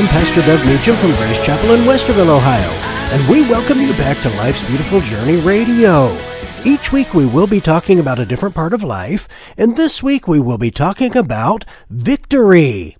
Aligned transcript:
I'm 0.00 0.06
Pastor 0.06 0.40
Doug 0.40 0.66
Meacham 0.66 0.96
from 0.96 1.10
Grace 1.16 1.44
Chapel 1.44 1.74
in 1.74 1.80
Westerville, 1.82 2.34
Ohio, 2.34 2.70
and 3.12 3.28
we 3.28 3.42
welcome 3.42 3.78
you 3.82 3.92
back 3.98 4.16
to 4.22 4.30
Life's 4.38 4.66
Beautiful 4.66 4.98
Journey 5.00 5.36
Radio. 5.36 6.16
Each 6.64 6.90
week 6.90 7.12
we 7.12 7.26
will 7.26 7.46
be 7.46 7.60
talking 7.60 8.00
about 8.00 8.18
a 8.18 8.24
different 8.24 8.54
part 8.54 8.72
of 8.72 8.82
life, 8.82 9.28
and 9.58 9.76
this 9.76 10.02
week 10.02 10.26
we 10.26 10.40
will 10.40 10.56
be 10.56 10.70
talking 10.70 11.14
about 11.18 11.66
victory. 11.90 12.96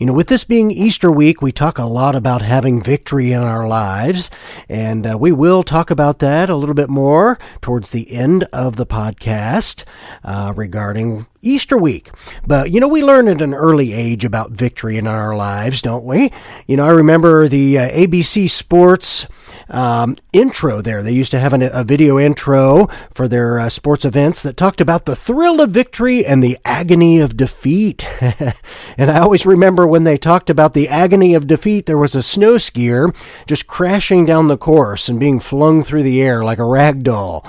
You 0.00 0.06
know, 0.06 0.14
with 0.14 0.28
this 0.28 0.44
being 0.44 0.70
Easter 0.70 1.12
week, 1.12 1.42
we 1.42 1.52
talk 1.52 1.76
a 1.76 1.84
lot 1.84 2.14
about 2.14 2.40
having 2.40 2.82
victory 2.82 3.32
in 3.32 3.42
our 3.42 3.68
lives, 3.68 4.30
and 4.66 5.06
uh, 5.06 5.18
we 5.18 5.30
will 5.30 5.62
talk 5.62 5.90
about 5.90 6.20
that 6.20 6.48
a 6.48 6.56
little 6.56 6.74
bit 6.74 6.88
more 6.88 7.38
towards 7.60 7.90
the 7.90 8.10
end 8.10 8.44
of 8.44 8.76
the 8.76 8.86
podcast 8.86 9.84
uh, 10.24 10.54
regarding 10.56 11.26
Easter 11.42 11.76
week. 11.76 12.08
But, 12.46 12.70
you 12.70 12.80
know, 12.80 12.88
we 12.88 13.04
learn 13.04 13.28
at 13.28 13.42
an 13.42 13.52
early 13.52 13.92
age 13.92 14.24
about 14.24 14.52
victory 14.52 14.96
in 14.96 15.06
our 15.06 15.36
lives, 15.36 15.82
don't 15.82 16.06
we? 16.06 16.32
You 16.66 16.78
know, 16.78 16.86
I 16.86 16.92
remember 16.92 17.46
the 17.46 17.76
uh, 17.76 17.90
ABC 17.90 18.48
Sports 18.48 19.26
um, 19.70 20.16
intro 20.32 20.82
there. 20.82 21.02
They 21.02 21.12
used 21.12 21.30
to 21.30 21.40
have 21.40 21.52
an, 21.52 21.62
a 21.62 21.84
video 21.84 22.18
intro 22.18 22.88
for 23.14 23.28
their 23.28 23.58
uh, 23.58 23.68
sports 23.68 24.04
events 24.04 24.42
that 24.42 24.56
talked 24.56 24.80
about 24.80 25.04
the 25.04 25.16
thrill 25.16 25.60
of 25.60 25.70
victory 25.70 26.24
and 26.26 26.42
the 26.42 26.58
agony 26.64 27.20
of 27.20 27.36
defeat. 27.36 28.04
and 28.20 29.10
I 29.10 29.20
always 29.20 29.46
remember 29.46 29.86
when 29.86 30.04
they 30.04 30.16
talked 30.16 30.50
about 30.50 30.74
the 30.74 30.88
agony 30.88 31.34
of 31.34 31.46
defeat, 31.46 31.86
there 31.86 31.98
was 31.98 32.14
a 32.14 32.22
snow 32.22 32.54
skier 32.54 33.14
just 33.46 33.66
crashing 33.66 34.26
down 34.26 34.48
the 34.48 34.58
course 34.58 35.08
and 35.08 35.20
being 35.20 35.40
flung 35.40 35.82
through 35.82 36.02
the 36.02 36.20
air 36.20 36.44
like 36.44 36.58
a 36.58 36.64
rag 36.64 37.02
doll. 37.02 37.46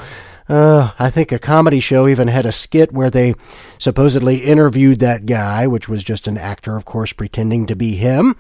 Uh, 0.48 0.92
I 1.00 1.10
think 1.10 1.32
a 1.32 1.40
comedy 1.40 1.80
show 1.80 2.10
even 2.10 2.28
had 2.28 2.46
a 2.46 2.52
skit 2.52 2.92
where 2.92 3.10
they 3.10 3.36
supposedly 3.78 4.40
interviewed 4.40 5.00
that 5.00 5.26
guy, 5.26 5.66
which 5.66 5.88
was 5.88 6.04
just 6.04 6.28
an 6.28 6.38
actor, 6.38 6.76
of 6.76 6.84
course, 6.84 7.14
pretending 7.14 7.66
to 7.68 7.76
be 7.76 7.96
him. 7.96 8.36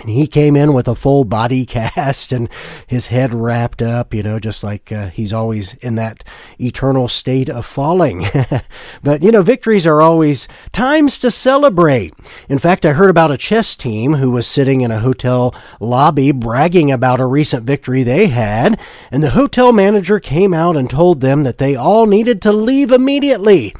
And 0.00 0.10
he 0.10 0.26
came 0.26 0.56
in 0.56 0.74
with 0.74 0.88
a 0.88 0.96
full 0.96 1.24
body 1.24 1.64
cast 1.66 2.32
and 2.32 2.48
his 2.86 3.06
head 3.08 3.32
wrapped 3.32 3.80
up, 3.80 4.12
you 4.12 4.24
know, 4.24 4.40
just 4.40 4.64
like 4.64 4.90
uh, 4.90 5.08
he's 5.10 5.32
always 5.32 5.74
in 5.74 5.94
that 5.94 6.24
eternal 6.60 7.06
state 7.06 7.48
of 7.48 7.64
falling. 7.64 8.24
but, 9.02 9.22
you 9.22 9.30
know, 9.30 9.42
victories 9.42 9.86
are 9.86 10.02
always 10.02 10.48
times 10.72 11.20
to 11.20 11.30
celebrate. 11.30 12.12
In 12.48 12.58
fact, 12.58 12.84
I 12.84 12.94
heard 12.94 13.10
about 13.10 13.30
a 13.30 13.38
chess 13.38 13.76
team 13.76 14.14
who 14.14 14.32
was 14.32 14.48
sitting 14.48 14.80
in 14.80 14.90
a 14.90 14.98
hotel 14.98 15.54
lobby 15.78 16.32
bragging 16.32 16.90
about 16.90 17.20
a 17.20 17.26
recent 17.26 17.64
victory 17.64 18.02
they 18.02 18.26
had. 18.26 18.80
And 19.12 19.22
the 19.22 19.30
hotel 19.30 19.72
manager 19.72 20.18
came 20.18 20.52
out 20.52 20.76
and 20.76 20.90
told 20.90 21.20
them 21.20 21.44
that 21.44 21.58
they 21.58 21.76
all 21.76 22.06
needed 22.06 22.42
to 22.42 22.52
leave 22.52 22.90
immediately. 22.90 23.72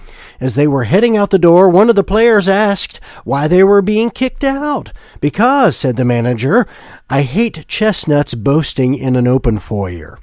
As 0.44 0.56
they 0.56 0.66
were 0.66 0.84
heading 0.84 1.16
out 1.16 1.30
the 1.30 1.38
door, 1.38 1.70
one 1.70 1.88
of 1.88 1.96
the 1.96 2.04
players 2.04 2.50
asked 2.50 3.00
why 3.24 3.48
they 3.48 3.64
were 3.64 3.80
being 3.80 4.10
kicked 4.10 4.44
out. 4.44 4.92
Because, 5.18 5.74
said 5.74 5.96
the 5.96 6.04
manager, 6.04 6.66
I 7.08 7.22
hate 7.22 7.66
chestnuts 7.66 8.34
boasting 8.34 8.94
in 8.94 9.16
an 9.16 9.26
open 9.26 9.58
foyer. 9.58 10.18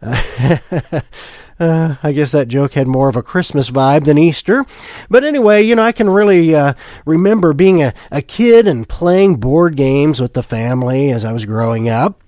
Uh, 1.60 1.96
I 2.02 2.12
guess 2.12 2.32
that 2.32 2.48
joke 2.48 2.72
had 2.72 2.88
more 2.88 3.10
of 3.10 3.16
a 3.16 3.22
Christmas 3.22 3.70
vibe 3.70 4.04
than 4.04 4.16
Easter. 4.16 4.64
But 5.10 5.24
anyway, 5.24 5.60
you 5.60 5.76
know, 5.76 5.82
I 5.82 5.92
can 5.92 6.08
really 6.08 6.54
uh, 6.54 6.72
remember 7.04 7.52
being 7.52 7.82
a, 7.82 7.92
a 8.10 8.22
kid 8.22 8.66
and 8.66 8.88
playing 8.88 9.36
board 9.36 9.76
games 9.76 10.22
with 10.22 10.32
the 10.32 10.42
family 10.42 11.10
as 11.10 11.22
I 11.22 11.34
was 11.34 11.44
growing 11.44 11.86
up. 11.86 12.22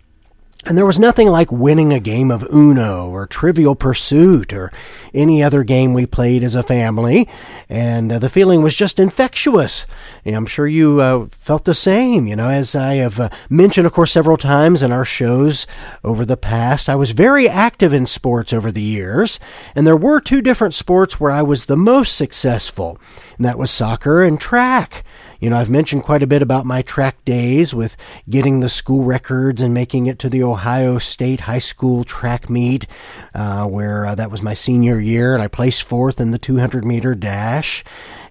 And 0.64 0.78
there 0.78 0.86
was 0.86 1.00
nothing 1.00 1.26
like 1.26 1.50
winning 1.50 1.92
a 1.92 1.98
game 1.98 2.30
of 2.30 2.44
Uno 2.52 3.10
or 3.10 3.26
Trivial 3.26 3.74
Pursuit 3.74 4.52
or 4.52 4.70
any 5.12 5.42
other 5.42 5.64
game 5.64 5.92
we 5.92 6.06
played 6.06 6.44
as 6.44 6.54
a 6.54 6.62
family. 6.62 7.28
And 7.68 8.12
uh, 8.12 8.20
the 8.20 8.30
feeling 8.30 8.62
was 8.62 8.76
just 8.76 9.00
infectious. 9.00 9.86
And 10.24 10.36
I'm 10.36 10.46
sure 10.46 10.68
you 10.68 11.00
uh, 11.00 11.26
felt 11.30 11.64
the 11.64 11.74
same. 11.74 12.28
You 12.28 12.36
know, 12.36 12.48
as 12.48 12.76
I 12.76 12.94
have 12.94 13.18
uh, 13.18 13.30
mentioned, 13.50 13.88
of 13.88 13.92
course, 13.92 14.12
several 14.12 14.36
times 14.36 14.84
in 14.84 14.92
our 14.92 15.04
shows 15.04 15.66
over 16.04 16.24
the 16.24 16.36
past, 16.36 16.88
I 16.88 16.94
was 16.94 17.10
very 17.10 17.48
active 17.48 17.92
in 17.92 18.06
sports 18.06 18.52
over 18.52 18.70
the 18.70 18.80
years. 18.80 19.40
And 19.74 19.84
there 19.84 19.96
were 19.96 20.20
two 20.20 20.40
different 20.40 20.74
sports 20.74 21.18
where 21.18 21.32
I 21.32 21.42
was 21.42 21.64
the 21.64 21.76
most 21.76 22.16
successful, 22.16 23.00
and 23.36 23.44
that 23.44 23.58
was 23.58 23.72
soccer 23.72 24.22
and 24.22 24.38
track. 24.40 25.02
You 25.42 25.50
know, 25.50 25.56
I've 25.56 25.68
mentioned 25.68 26.04
quite 26.04 26.22
a 26.22 26.28
bit 26.28 26.40
about 26.40 26.66
my 26.66 26.82
track 26.82 27.24
days 27.24 27.74
with 27.74 27.96
getting 28.30 28.60
the 28.60 28.68
school 28.68 29.02
records 29.02 29.60
and 29.60 29.74
making 29.74 30.06
it 30.06 30.20
to 30.20 30.28
the 30.28 30.44
Ohio 30.44 31.00
State 31.00 31.40
High 31.40 31.58
School 31.58 32.04
track 32.04 32.48
meet, 32.48 32.86
uh, 33.34 33.66
where 33.66 34.06
uh, 34.06 34.14
that 34.14 34.30
was 34.30 34.40
my 34.40 34.54
senior 34.54 35.00
year, 35.00 35.34
and 35.34 35.42
I 35.42 35.48
placed 35.48 35.82
fourth 35.82 36.20
in 36.20 36.30
the 36.30 36.38
200 36.38 36.84
meter 36.84 37.16
dash. 37.16 37.82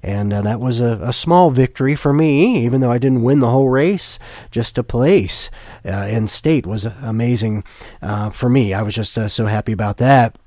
And 0.02 0.32
uh, 0.32 0.42
that 0.44 0.62
was 0.62 0.80
a, 0.80 1.00
a, 1.02 1.12
small 1.12 1.52
victory 1.52 1.96
for 1.96 2.14
me, 2.14 2.64
even 2.64 2.80
though 2.80 2.94
I 2.94 2.98
didn't 2.98 3.24
win 3.24 3.42
the 3.42 3.50
whole 3.50 3.68
race. 3.68 4.18
Just 4.50 4.78
a 4.78 4.84
place 4.84 5.52
uh, 5.86 6.08
in 6.10 6.28
state 6.28 6.66
was 6.66 6.86
amazing 6.86 7.66
uh, 8.02 8.30
for 8.30 8.48
me. 8.48 8.74
I 8.74 8.84
was 8.84 8.96
just 8.96 9.18
uh, 9.18 9.28
so 9.28 9.48
happy 9.48 9.74
about 9.74 9.98
that. 9.98 10.38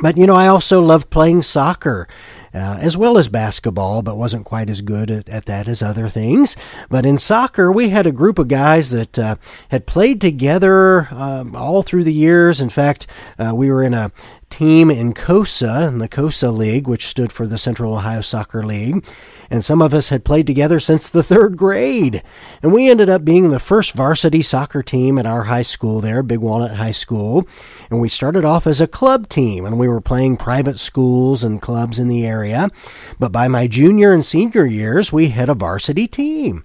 But 0.00 0.16
you 0.16 0.26
know, 0.26 0.34
I 0.34 0.48
also 0.48 0.80
loved 0.80 1.10
playing 1.10 1.42
soccer 1.42 2.08
uh, 2.56 2.78
as 2.80 2.96
well 2.96 3.18
as 3.18 3.28
basketball, 3.28 4.00
but 4.00 4.16
wasn't 4.16 4.46
quite 4.46 4.70
as 4.70 4.80
good 4.80 5.10
at, 5.10 5.28
at, 5.28 5.44
that 5.44 5.68
as 5.68 5.82
other 5.82 6.08
things. 6.08 6.56
But 6.88 7.04
in 7.04 7.18
soccer, 7.18 7.70
we 7.70 7.90
had 7.90 8.06
a 8.06 8.12
group 8.12 8.38
of 8.38 8.48
guys 8.48 8.90
that 8.92 9.18
uh, 9.18 9.36
had 9.68 9.86
played 9.86 10.22
together 10.22 11.08
um, 11.10 11.54
all 11.54 11.82
through 11.82 12.04
the 12.04 12.14
years. 12.14 12.60
In 12.60 12.70
fact, 12.70 13.06
uh, 13.38 13.54
we 13.54 13.70
were 13.70 13.82
in 13.82 13.92
a 13.92 14.10
team 14.48 14.90
in 14.90 15.12
COSA, 15.12 15.86
in 15.86 15.98
the 15.98 16.08
COSA 16.08 16.50
League, 16.50 16.88
which 16.88 17.06
stood 17.06 17.32
for 17.32 17.46
the 17.46 17.58
Central 17.58 17.94
Ohio 17.94 18.20
Soccer 18.20 18.62
League. 18.62 19.06
And 19.50 19.64
some 19.64 19.82
of 19.82 19.94
us 19.94 20.08
had 20.08 20.24
played 20.24 20.46
together 20.46 20.80
since 20.80 21.08
the 21.08 21.22
third 21.22 21.56
grade. 21.56 22.22
And 22.62 22.72
we 22.72 22.88
ended 22.88 23.08
up 23.08 23.24
being 23.24 23.50
the 23.50 23.60
first 23.60 23.92
varsity 23.92 24.42
soccer 24.42 24.82
team 24.82 25.18
at 25.18 25.26
our 25.26 25.44
high 25.44 25.62
school 25.62 26.00
there, 26.00 26.22
Big 26.22 26.38
Walnut 26.38 26.76
High 26.76 26.92
School. 26.92 27.46
And 27.90 28.00
we 28.00 28.08
started 28.08 28.44
off 28.44 28.66
as 28.66 28.80
a 28.80 28.86
club 28.86 29.28
team, 29.28 29.64
and 29.64 29.78
we 29.78 29.88
were 29.88 30.00
playing 30.00 30.36
private 30.36 30.78
schools 30.78 31.44
and 31.44 31.62
clubs 31.62 31.98
in 31.98 32.08
the 32.08 32.26
area. 32.26 32.70
But 33.18 33.32
by 33.32 33.48
my 33.48 33.66
junior 33.66 34.12
and 34.12 34.24
senior 34.24 34.66
years, 34.66 35.12
we 35.12 35.28
had 35.28 35.48
a 35.48 35.54
varsity 35.54 36.06
team. 36.06 36.64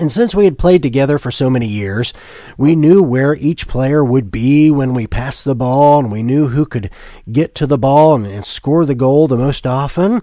And 0.00 0.10
since 0.10 0.34
we 0.34 0.46
had 0.46 0.56
played 0.56 0.82
together 0.82 1.18
for 1.18 1.30
so 1.30 1.50
many 1.50 1.66
years, 1.66 2.14
we 2.56 2.74
knew 2.74 3.02
where 3.02 3.34
each 3.34 3.68
player 3.68 4.02
would 4.02 4.30
be 4.30 4.70
when 4.70 4.94
we 4.94 5.06
passed 5.06 5.44
the 5.44 5.54
ball, 5.54 5.98
and 6.00 6.10
we 6.10 6.22
knew 6.22 6.48
who 6.48 6.64
could 6.64 6.88
get 7.30 7.54
to 7.56 7.66
the 7.66 7.76
ball 7.76 8.14
and, 8.14 8.26
and 8.26 8.46
score 8.46 8.86
the 8.86 8.94
goal 8.94 9.28
the 9.28 9.36
most 9.36 9.66
often. 9.66 10.22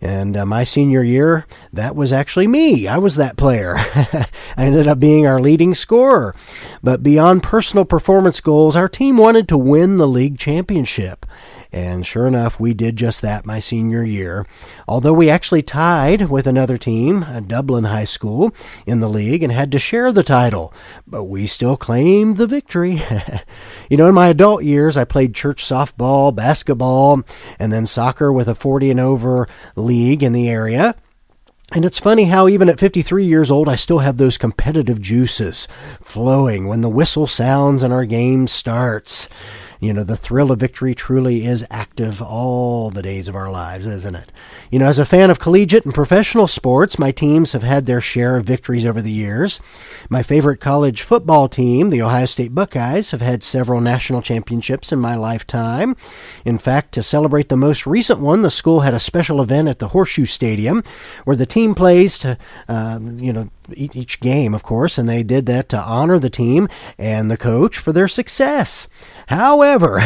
And 0.00 0.38
uh, 0.38 0.46
my 0.46 0.64
senior 0.64 1.02
year, 1.02 1.46
that 1.70 1.94
was 1.94 2.14
actually 2.14 2.46
me. 2.46 2.88
I 2.88 2.96
was 2.96 3.16
that 3.16 3.36
player. 3.36 3.74
I 3.76 4.26
ended 4.56 4.88
up 4.88 4.98
being 4.98 5.26
our 5.26 5.38
leading 5.38 5.74
scorer. 5.74 6.34
But 6.82 7.02
beyond 7.02 7.42
personal 7.42 7.84
performance 7.84 8.40
goals, 8.40 8.74
our 8.74 8.88
team 8.88 9.18
wanted 9.18 9.48
to 9.48 9.58
win 9.58 9.98
the 9.98 10.08
league 10.08 10.38
championship. 10.38 11.26
And 11.72 12.04
sure 12.04 12.26
enough, 12.26 12.58
we 12.58 12.74
did 12.74 12.96
just 12.96 13.22
that 13.22 13.46
my 13.46 13.60
senior 13.60 14.02
year. 14.02 14.46
Although 14.88 15.12
we 15.12 15.30
actually 15.30 15.62
tied 15.62 16.28
with 16.28 16.46
another 16.46 16.76
team, 16.76 17.22
a 17.22 17.40
Dublin 17.40 17.84
High 17.84 18.04
School, 18.04 18.52
in 18.86 19.00
the 19.00 19.08
league 19.08 19.42
and 19.42 19.52
had 19.52 19.70
to 19.72 19.78
share 19.78 20.10
the 20.10 20.24
title, 20.24 20.74
but 21.06 21.24
we 21.24 21.46
still 21.46 21.76
claimed 21.76 22.36
the 22.36 22.46
victory. 22.46 23.02
you 23.90 23.96
know, 23.96 24.08
in 24.08 24.14
my 24.14 24.28
adult 24.28 24.64
years, 24.64 24.96
I 24.96 25.04
played 25.04 25.34
church 25.34 25.64
softball, 25.64 26.34
basketball, 26.34 27.22
and 27.58 27.72
then 27.72 27.86
soccer 27.86 28.32
with 28.32 28.48
a 28.48 28.54
40 28.54 28.90
and 28.90 29.00
over 29.00 29.48
league 29.76 30.22
in 30.22 30.32
the 30.32 30.48
area. 30.48 30.96
And 31.72 31.84
it's 31.84 32.00
funny 32.00 32.24
how 32.24 32.48
even 32.48 32.68
at 32.68 32.80
53 32.80 33.24
years 33.24 33.48
old, 33.48 33.68
I 33.68 33.76
still 33.76 34.00
have 34.00 34.16
those 34.16 34.36
competitive 34.36 35.00
juices 35.00 35.68
flowing 36.02 36.66
when 36.66 36.80
the 36.80 36.88
whistle 36.88 37.28
sounds 37.28 37.84
and 37.84 37.92
our 37.92 38.04
game 38.04 38.48
starts. 38.48 39.28
You 39.80 39.94
know, 39.94 40.04
the 40.04 40.16
thrill 40.16 40.52
of 40.52 40.60
victory 40.60 40.94
truly 40.94 41.46
is 41.46 41.66
active 41.70 42.20
all 42.20 42.90
the 42.90 43.00
days 43.00 43.28
of 43.28 43.34
our 43.34 43.50
lives, 43.50 43.86
isn't 43.86 44.14
it? 44.14 44.30
You 44.70 44.78
know, 44.78 44.84
as 44.84 44.98
a 44.98 45.06
fan 45.06 45.30
of 45.30 45.40
collegiate 45.40 45.86
and 45.86 45.94
professional 45.94 46.46
sports, 46.46 46.98
my 46.98 47.10
teams 47.10 47.52
have 47.52 47.62
had 47.62 47.86
their 47.86 48.02
share 48.02 48.36
of 48.36 48.44
victories 48.44 48.84
over 48.84 49.00
the 49.00 49.10
years. 49.10 49.58
My 50.10 50.22
favorite 50.22 50.60
college 50.60 51.00
football 51.00 51.48
team, 51.48 51.88
the 51.88 52.02
Ohio 52.02 52.26
State 52.26 52.54
Buckeyes, 52.54 53.10
have 53.12 53.22
had 53.22 53.42
several 53.42 53.80
national 53.80 54.20
championships 54.20 54.92
in 54.92 54.98
my 54.98 55.14
lifetime. 55.14 55.96
In 56.44 56.58
fact, 56.58 56.92
to 56.92 57.02
celebrate 57.02 57.48
the 57.48 57.56
most 57.56 57.86
recent 57.86 58.20
one, 58.20 58.42
the 58.42 58.50
school 58.50 58.80
had 58.80 58.92
a 58.92 59.00
special 59.00 59.40
event 59.40 59.68
at 59.68 59.78
the 59.78 59.88
Horseshoe 59.88 60.26
Stadium 60.26 60.84
where 61.24 61.36
the 61.36 61.46
team 61.46 61.74
plays 61.74 62.18
to, 62.18 62.36
uh, 62.68 63.00
you 63.02 63.32
know, 63.32 63.48
each 63.76 64.20
game, 64.20 64.54
of 64.54 64.62
course, 64.62 64.98
and 64.98 65.08
they 65.08 65.22
did 65.22 65.46
that 65.46 65.68
to 65.70 65.80
honor 65.80 66.18
the 66.18 66.30
team 66.30 66.68
and 66.98 67.30
the 67.30 67.36
coach 67.36 67.78
for 67.78 67.92
their 67.92 68.08
success. 68.08 68.88
However, 69.28 70.00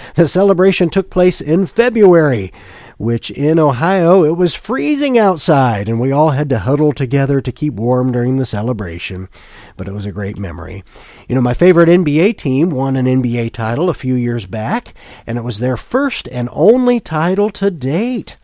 the 0.14 0.28
celebration 0.28 0.90
took 0.90 1.10
place 1.10 1.40
in 1.40 1.66
February, 1.66 2.52
which 2.98 3.30
in 3.30 3.58
Ohio 3.58 4.24
it 4.24 4.36
was 4.36 4.54
freezing 4.54 5.18
outside, 5.18 5.88
and 5.88 5.98
we 5.98 6.12
all 6.12 6.30
had 6.30 6.50
to 6.50 6.58
huddle 6.58 6.92
together 6.92 7.40
to 7.40 7.50
keep 7.50 7.72
warm 7.72 8.12
during 8.12 8.36
the 8.36 8.44
celebration. 8.44 9.28
But 9.76 9.88
it 9.88 9.92
was 9.92 10.04
a 10.04 10.12
great 10.12 10.38
memory. 10.38 10.84
You 11.26 11.34
know, 11.34 11.40
my 11.40 11.54
favorite 11.54 11.88
NBA 11.88 12.36
team 12.36 12.70
won 12.70 12.96
an 12.96 13.06
NBA 13.06 13.52
title 13.52 13.88
a 13.88 13.94
few 13.94 14.14
years 14.14 14.44
back, 14.44 14.92
and 15.26 15.38
it 15.38 15.44
was 15.44 15.60
their 15.60 15.78
first 15.78 16.28
and 16.28 16.48
only 16.52 17.00
title 17.00 17.48
to 17.50 17.70
date. 17.70 18.36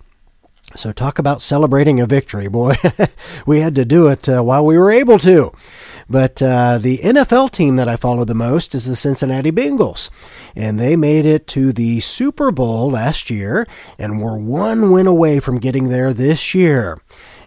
So, 0.76 0.92
talk 0.92 1.18
about 1.18 1.42
celebrating 1.42 2.00
a 2.00 2.06
victory, 2.06 2.48
boy. 2.48 2.76
we 3.46 3.60
had 3.60 3.74
to 3.76 3.84
do 3.84 4.08
it 4.08 4.28
uh, 4.28 4.42
while 4.42 4.64
we 4.64 4.76
were 4.76 4.90
able 4.90 5.18
to. 5.20 5.52
But 6.08 6.40
uh, 6.40 6.78
the 6.78 6.98
NFL 6.98 7.50
team 7.50 7.76
that 7.76 7.88
I 7.88 7.96
follow 7.96 8.24
the 8.24 8.34
most 8.34 8.74
is 8.74 8.84
the 8.84 8.94
Cincinnati 8.94 9.50
Bengals. 9.50 10.10
And 10.54 10.78
they 10.78 10.94
made 10.94 11.26
it 11.26 11.46
to 11.48 11.72
the 11.72 12.00
Super 12.00 12.50
Bowl 12.50 12.90
last 12.90 13.28
year 13.28 13.66
and 13.98 14.22
were 14.22 14.38
one 14.38 14.90
win 14.92 15.06
away 15.06 15.40
from 15.40 15.58
getting 15.58 15.88
there 15.88 16.12
this 16.12 16.54
year. 16.54 17.00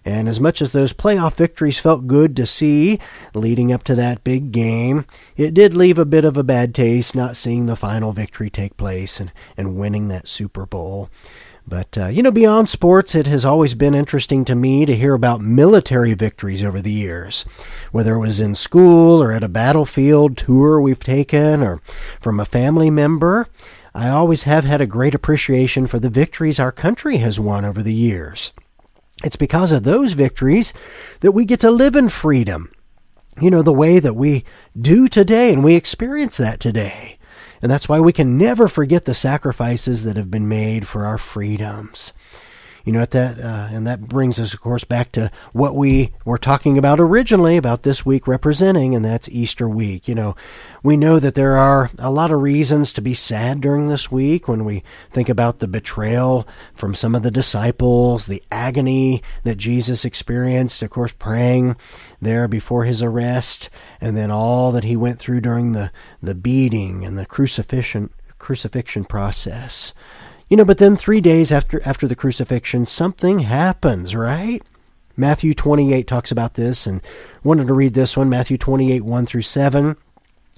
And 0.06 0.28
as 0.28 0.40
much 0.40 0.62
as 0.62 0.72
those 0.72 0.94
playoff 0.94 1.36
victories 1.36 1.80
felt 1.80 2.07
good 2.07 2.36
to 2.36 2.46
see 2.46 3.00
leading 3.34 3.72
up 3.72 3.84
to 3.84 3.96
that 3.96 4.24
big 4.24 4.51
game, 4.51 5.06
it 5.36 5.54
did 5.54 5.74
leave 5.74 6.00
a 6.00 6.06
bit 6.06 6.25
of 6.25 6.38
a 6.38 6.44
bad 6.44 6.74
taste 6.74 7.16
not 7.16 7.36
seeing 7.36 7.66
the 7.66 7.75
final 7.75 8.12
victory 8.12 8.50
take 8.50 8.78
place 8.78 9.19
and, 9.19 9.31
and 9.57 9.78
winning 9.78 10.07
that 10.07 10.28
Super 10.28 10.66
Bowl. 10.66 11.10
But, 11.68 11.98
uh, 12.00 12.07
you 12.07 12.24
know, 12.24 12.31
beyond 12.31 12.68
sports, 12.68 13.13
it 13.13 13.28
has 13.28 13.46
always 13.46 13.75
been 13.75 13.94
interesting 13.94 14.44
to 14.46 14.56
me 14.56 14.88
to 14.88 14.96
hear 14.96 15.13
about 15.13 15.42
military 15.42 16.16
victories 16.16 16.63
over 16.63 16.81
the 16.81 16.92
years. 16.92 17.44
Whether 17.92 18.16
it 18.16 18.19
was 18.19 18.40
in 18.40 18.56
school 18.56 19.22
or 19.22 19.31
at 19.31 19.44
a 19.44 19.50
battlefield 19.50 20.36
tour 20.36 20.81
we've 20.81 21.00
taken 21.00 21.62
or 21.62 21.80
from 22.19 22.40
a 22.40 22.46
family 22.46 22.90
member, 22.90 23.48
I 23.94 24.10
always 24.10 24.44
have 24.44 24.63
had 24.63 24.81
a 24.81 24.88
great 24.88 25.13
appreciation 25.13 25.86
for 25.86 26.00
the 26.00 26.10
victories 26.10 26.60
our 26.60 26.72
country 26.72 27.18
has 27.18 27.40
won 27.40 27.66
over 27.66 27.84
the 27.84 27.94
years. 27.94 28.51
It's 29.24 29.36
because 29.36 29.71
of 29.71 29.83
those 29.83 30.13
victories 30.13 30.74
that 31.19 31.33
we 31.33 31.45
get 31.45 31.60
to 31.62 31.71
live 31.71 31.95
in 31.95 32.10
freedom. 32.10 32.71
You 33.42 33.51
know, 33.51 33.62
the 33.62 33.74
way 33.74 34.00
that 34.00 34.16
we 34.16 34.44
do 34.80 35.07
today, 35.07 35.54
and 35.54 35.63
we 35.63 35.75
experience 35.75 36.38
that 36.38 36.60
today. 36.60 37.19
And 37.62 37.71
that's 37.71 37.89
why 37.89 38.00
we 38.00 38.13
can 38.13 38.38
never 38.38 38.68
forget 38.68 39.06
the 39.06 39.13
sacrifices 39.13 40.04
that 40.04 40.18
have 40.18 40.31
been 40.31 40.48
made 40.48 40.88
for 40.88 41.06
our 41.06 41.18
freedoms. 41.18 42.13
You 42.89 42.94
know, 42.94 43.01
at 43.01 43.12
that, 43.12 43.39
uh, 43.39 43.68
and 43.69 43.86
that 43.86 44.07
brings 44.07 44.39
us, 44.39 44.51
of 44.56 44.62
course, 44.62 44.83
back 44.83 45.12
to 45.12 45.30
what 45.53 45.75
we 45.75 46.12
were 46.25 46.39
talking 46.39 46.75
about 46.75 47.00
originally 47.00 47.56
about 47.56 47.83
this 47.83 48.03
week 48.03 48.27
representing, 48.27 48.95
and 48.95 49.06
that's 49.06 49.30
Easter 49.30 49.69
week. 49.69 50.07
You 50.07 50.15
know, 50.15 50.36
we 50.81 50.97
know 50.97 51.19
that 51.19 51.36
there 51.36 51.56
are 51.56 51.91
a 52.00 52.09
lot 52.09 52.31
of 52.31 52.41
reasons 52.41 52.91
to 52.94 53.01
be 53.01 53.13
sad 53.13 53.62
during 53.62 53.89
this 53.89 54.12
week 54.12 54.47
when 54.47 54.65
we 54.65 54.81
think 55.12 55.30
about 55.30 55.59
the 55.59 55.68
betrayal 55.68 56.47
from 56.74 56.95
some 56.95 57.13
of 57.13 57.21
the 57.21 57.30
disciples, 57.30 58.25
the 58.25 58.41
agony 58.51 59.21
that 59.44 59.59
Jesus 59.59 60.03
experienced, 60.03 60.81
of 60.81 60.89
course, 60.89 61.12
praying 61.12 61.75
there 62.19 62.47
before 62.47 62.86
his 62.86 63.03
arrest, 63.03 63.69
and 64.01 64.18
then 64.18 64.31
all 64.31 64.71
that 64.71 64.83
he 64.83 64.95
went 64.95 65.19
through 65.19 65.41
during 65.41 65.74
the, 65.74 65.91
the 66.24 66.33
beating 66.33 67.06
and 67.06 67.19
the 67.19 67.27
crucifixion 67.27 68.09
crucifixion 68.39 69.06
process. 69.06 69.94
You 70.50 70.57
know, 70.57 70.66
but 70.66 70.80
then 70.80 70.98
three 70.98 71.22
days 71.22 71.51
after 71.51 71.80
after 71.86 72.07
the 72.07 72.16
crucifixion, 72.16 72.86
something 72.88 73.40
happens, 73.40 74.16
right? 74.16 74.63
Matthew 75.16 75.54
28 75.54 76.07
talks 76.07 76.31
about 76.31 76.56
this, 76.56 76.88
and 76.88 77.01
wanted 77.44 77.68
to 77.68 77.74
read 77.74 77.94
this 77.94 78.18
one, 78.18 78.30
Matthew 78.30 78.57
28, 78.57 79.04
1 79.04 79.25
through 79.25 79.42
7. 79.42 79.96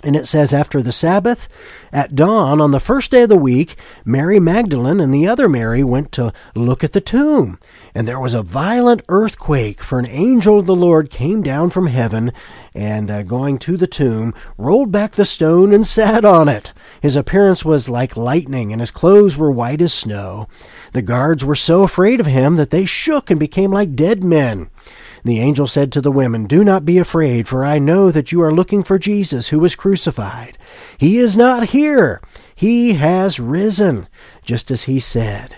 And 0.03 0.15
it 0.15 0.25
says, 0.25 0.53
After 0.53 0.81
the 0.81 0.91
Sabbath, 0.91 1.47
at 1.91 2.15
dawn 2.15 2.59
on 2.59 2.71
the 2.71 2.79
first 2.79 3.11
day 3.11 3.23
of 3.23 3.29
the 3.29 3.35
week, 3.35 3.75
Mary 4.03 4.39
Magdalene 4.39 4.99
and 4.99 5.13
the 5.13 5.27
other 5.27 5.47
Mary 5.47 5.83
went 5.83 6.11
to 6.13 6.33
look 6.55 6.83
at 6.83 6.93
the 6.93 7.01
tomb. 7.01 7.59
And 7.93 8.07
there 8.07 8.19
was 8.19 8.33
a 8.33 8.41
violent 8.41 9.03
earthquake, 9.09 9.83
for 9.83 9.99
an 9.99 10.07
angel 10.07 10.59
of 10.59 10.65
the 10.65 10.75
Lord 10.75 11.11
came 11.11 11.43
down 11.43 11.69
from 11.69 11.87
heaven, 11.87 12.31
and 12.73 13.11
uh, 13.11 13.23
going 13.23 13.59
to 13.59 13.77
the 13.77 13.87
tomb, 13.87 14.33
rolled 14.57 14.91
back 14.91 15.13
the 15.13 15.25
stone 15.25 15.73
and 15.73 15.85
sat 16.01 16.25
on 16.25 16.49
it. 16.49 16.73
His 17.01 17.15
appearance 17.15 17.63
was 17.63 17.89
like 17.89 18.17
lightning, 18.17 18.71
and 18.71 18.81
his 18.81 18.91
clothes 18.91 19.37
were 19.37 19.51
white 19.51 19.81
as 19.81 19.93
snow. 19.93 20.47
The 20.93 21.01
guards 21.01 21.45
were 21.45 21.55
so 21.55 21.83
afraid 21.83 22.19
of 22.19 22.25
him 22.25 22.55
that 22.55 22.69
they 22.69 22.85
shook 22.85 23.29
and 23.29 23.39
became 23.39 23.71
like 23.71 23.95
dead 23.95 24.23
men. 24.23 24.69
The 25.23 25.39
angel 25.39 25.67
said 25.67 25.91
to 25.91 26.01
the 26.01 26.11
women, 26.11 26.45
Do 26.45 26.63
not 26.63 26.85
be 26.85 26.97
afraid, 26.97 27.47
for 27.47 27.63
I 27.63 27.77
know 27.77 28.09
that 28.11 28.31
you 28.31 28.41
are 28.41 28.51
looking 28.51 28.83
for 28.83 28.97
Jesus 28.97 29.49
who 29.49 29.59
was 29.59 29.75
crucified. 29.75 30.57
He 30.97 31.17
is 31.17 31.37
not 31.37 31.69
here. 31.69 32.21
He 32.55 32.93
has 32.93 33.39
risen, 33.39 34.07
just 34.43 34.71
as 34.71 34.83
he 34.83 34.99
said. 34.99 35.57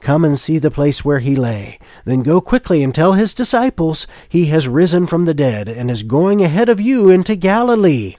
Come 0.00 0.24
and 0.24 0.38
see 0.38 0.58
the 0.58 0.70
place 0.70 1.04
where 1.04 1.20
he 1.20 1.34
lay. 1.34 1.78
Then 2.04 2.22
go 2.22 2.40
quickly 2.40 2.82
and 2.82 2.94
tell 2.94 3.14
his 3.14 3.32
disciples 3.32 4.06
he 4.28 4.46
has 4.46 4.68
risen 4.68 5.06
from 5.06 5.24
the 5.24 5.32
dead 5.32 5.68
and 5.68 5.90
is 5.90 6.02
going 6.02 6.42
ahead 6.42 6.68
of 6.68 6.80
you 6.80 7.08
into 7.08 7.36
Galilee. 7.36 8.16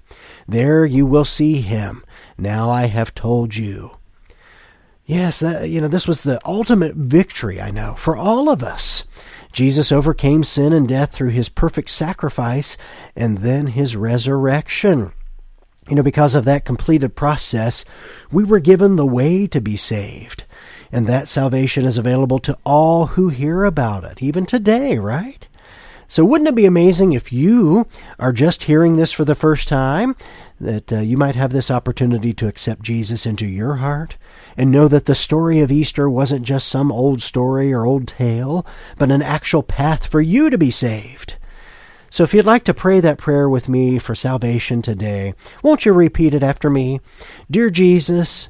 There 0.48 0.86
you 0.86 1.06
will 1.06 1.25
see 1.25 1.62
him. 1.62 2.03
Now 2.38 2.69
I 2.69 2.88
have 2.88 3.13
told 3.13 3.56
you. 3.56 3.98
Yes, 5.06 5.39
that, 5.41 5.69
you 5.69 5.80
know, 5.80 5.88
this 5.88 6.07
was 6.07 6.21
the 6.21 6.41
ultimate 6.45 6.95
victory, 6.95 7.62
I 7.62 7.69
know, 7.69 7.94
for 7.94 8.18
all 8.18 8.50
of 8.50 8.63
us. 8.63 9.03
Jesus 9.55 9.89
overcame 9.89 10.43
sin 10.43 10.73
and 10.73 10.85
death 10.85 11.13
through 11.13 11.29
his 11.29 11.47
perfect 11.47 11.89
sacrifice 11.89 12.75
and 13.15 13.37
then 13.37 13.67
his 13.67 13.95
resurrection. 13.95 15.13
You 15.87 15.95
know, 15.95 16.03
because 16.03 16.35
of 16.35 16.43
that 16.43 16.65
completed 16.65 17.15
process, 17.15 17.85
we 18.29 18.43
were 18.43 18.59
given 18.59 18.97
the 18.97 19.05
way 19.05 19.47
to 19.47 19.61
be 19.61 19.77
saved. 19.77 20.43
And 20.91 21.07
that 21.07 21.29
salvation 21.29 21.85
is 21.85 21.97
available 21.97 22.39
to 22.39 22.57
all 22.65 23.05
who 23.05 23.29
hear 23.29 23.63
about 23.63 24.03
it, 24.03 24.21
even 24.21 24.45
today, 24.45 24.97
right? 24.97 25.47
So, 26.09 26.25
wouldn't 26.25 26.49
it 26.49 26.55
be 26.55 26.65
amazing 26.65 27.13
if 27.13 27.31
you 27.31 27.87
are 28.19 28.33
just 28.33 28.65
hearing 28.65 28.97
this 28.97 29.13
for 29.13 29.23
the 29.23 29.35
first 29.35 29.69
time, 29.69 30.17
that 30.59 30.93
uh, 30.93 30.99
you 30.99 31.17
might 31.17 31.35
have 31.35 31.51
this 31.51 31.69
opportunity 31.71 32.33
to 32.33 32.47
accept 32.47 32.81
Jesus 32.81 33.25
into 33.25 33.45
your 33.45 33.75
heart? 33.75 34.17
and 34.57 34.71
know 34.71 34.87
that 34.87 35.05
the 35.05 35.15
story 35.15 35.59
of 35.59 35.71
Easter 35.71 36.09
wasn't 36.09 36.45
just 36.45 36.67
some 36.67 36.91
old 36.91 37.21
story 37.21 37.73
or 37.73 37.85
old 37.85 38.07
tale, 38.07 38.65
but 38.97 39.11
an 39.11 39.21
actual 39.21 39.63
path 39.63 40.07
for 40.07 40.21
you 40.21 40.49
to 40.49 40.57
be 40.57 40.71
saved. 40.71 41.37
So 42.09 42.23
if 42.23 42.33
you'd 42.33 42.45
like 42.45 42.63
to 42.65 42.73
pray 42.73 43.01
that 43.01 43.17
prayer 43.17 43.49
with 43.49 43.67
me 43.67 43.99
for 43.99 44.15
salvation 44.15 44.81
today, 44.81 45.33
won't 45.61 45.85
you 45.85 45.93
repeat 45.93 46.33
it 46.33 46.43
after 46.43 46.69
me? 46.69 47.01
Dear 47.51 47.69
Jesus, 47.69 48.47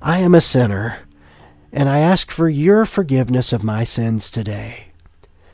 I 0.00 0.18
am 0.18 0.34
a 0.34 0.40
sinner, 0.40 1.00
and 1.72 1.88
I 1.88 1.98
ask 1.98 2.30
for 2.30 2.48
your 2.48 2.86
forgiveness 2.86 3.52
of 3.52 3.64
my 3.64 3.82
sins 3.82 4.30
today. 4.30 4.92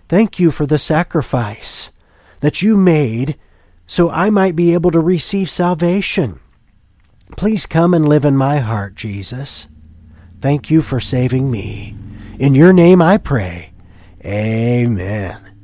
Thank 0.09 0.39
you 0.39 0.51
for 0.51 0.67
the 0.67 0.79
sacrifice 0.79 1.91
that 2.41 2.61
you 2.61 2.77
made 2.77 3.37
so 3.87 4.11
I 4.11 4.31
might 4.31 4.57
be 4.57 4.75
able 4.75 4.91
to 4.91 5.01
receive 5.01 5.49
salvation. 5.49 6.41
Please 7.37 7.67
come 7.67 7.95
and 7.95 8.09
live 8.09 8.25
in 8.25 8.37
my 8.37 8.59
heart, 8.59 8.95
Jesus. 8.95 9.67
Thank 10.41 10.71
you 10.71 10.83
for 10.83 11.01
saving 11.01 11.51
me. 11.51 11.95
In 12.39 12.55
your 12.55 12.73
name 12.73 13.01
I 13.01 13.17
pray. 13.17 13.73
Amen. 14.25 15.55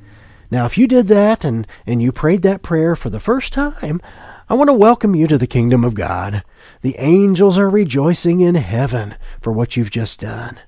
Now, 0.50 0.66
if 0.66 0.76
you 0.76 0.86
did 0.86 1.08
that 1.08 1.44
and, 1.44 1.66
and 1.86 2.02
you 2.02 2.12
prayed 2.12 2.42
that 2.42 2.62
prayer 2.62 2.94
for 2.94 3.10
the 3.10 3.20
first 3.20 3.52
time, 3.52 4.00
I 4.48 4.54
want 4.54 4.68
to 4.68 4.74
welcome 4.74 5.14
you 5.14 5.26
to 5.28 5.38
the 5.38 5.46
kingdom 5.46 5.84
of 5.84 5.94
God. 5.94 6.44
The 6.82 6.96
angels 6.98 7.58
are 7.58 7.70
rejoicing 7.70 8.40
in 8.40 8.56
heaven 8.56 9.14
for 9.40 9.52
what 9.52 9.76
you've 9.76 9.90
just 9.90 10.20
done. 10.20 10.58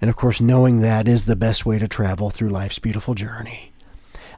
And 0.00 0.08
of 0.08 0.16
course, 0.16 0.40
knowing 0.40 0.80
that 0.80 1.06
is 1.06 1.26
the 1.26 1.36
best 1.36 1.66
way 1.66 1.78
to 1.78 1.86
travel 1.86 2.30
through 2.30 2.48
life's 2.48 2.78
beautiful 2.78 3.14
journey. 3.14 3.71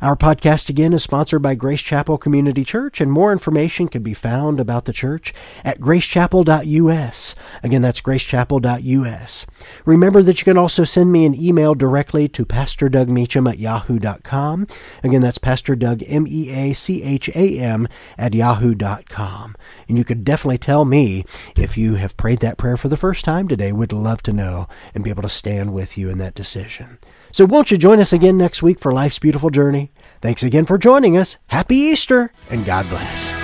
Our 0.04 0.16
podcast 0.16 0.68
again 0.68 0.92
is 0.92 1.02
sponsored 1.02 1.40
by 1.40 1.54
Grace 1.54 1.80
Chapel 1.80 2.18
Community 2.18 2.62
Church, 2.62 3.00
and 3.00 3.10
more 3.10 3.32
information 3.32 3.88
can 3.88 4.02
be 4.02 4.12
found 4.12 4.60
about 4.60 4.84
the 4.84 4.92
church 4.92 5.32
at 5.64 5.80
gracechapel.us. 5.80 7.34
Again, 7.62 7.80
that's 7.80 8.02
gracechapel.us. 8.02 9.46
Remember 9.86 10.20
that 10.20 10.38
you 10.38 10.44
can 10.44 10.58
also 10.58 10.84
send 10.84 11.10
me 11.10 11.24
an 11.24 11.34
email 11.34 11.74
directly 11.74 12.28
to 12.28 12.44
Pastor 12.44 12.90
Doug 12.90 13.08
Meacham 13.08 13.46
at 13.46 13.58
yahoo.com. 13.58 14.66
Again, 15.02 15.22
that's 15.22 15.38
Pastor 15.38 15.74
Doug, 15.74 16.02
M 16.06 16.26
E 16.28 16.50
A 16.50 16.74
C 16.74 17.02
H 17.02 17.30
A 17.30 17.58
M, 17.58 17.88
at 18.18 18.34
yahoo.com. 18.34 19.56
And 19.88 19.96
you 19.96 20.04
could 20.04 20.22
definitely 20.22 20.58
tell 20.58 20.84
me 20.84 21.24
if 21.56 21.78
you 21.78 21.94
have 21.94 22.18
prayed 22.18 22.40
that 22.40 22.58
prayer 22.58 22.76
for 22.76 22.88
the 22.88 22.98
first 22.98 23.24
time 23.24 23.48
today. 23.48 23.72
We'd 23.72 23.90
love 23.90 24.22
to 24.24 24.34
know 24.34 24.68
and 24.94 25.02
be 25.02 25.08
able 25.08 25.22
to 25.22 25.30
stand 25.30 25.72
with 25.72 25.96
you 25.96 26.10
in 26.10 26.18
that 26.18 26.34
decision. 26.34 26.98
So 27.34 27.46
won't 27.46 27.72
you 27.72 27.78
join 27.78 27.98
us 27.98 28.12
again 28.12 28.36
next 28.36 28.62
week 28.62 28.78
for 28.78 28.92
Life's 28.92 29.18
Beautiful 29.18 29.50
Journey? 29.50 29.90
Thanks 30.20 30.44
again 30.44 30.66
for 30.66 30.78
joining 30.78 31.16
us. 31.16 31.36
Happy 31.48 31.74
Easter 31.74 32.30
and 32.48 32.64
God 32.64 32.88
bless. 32.88 33.43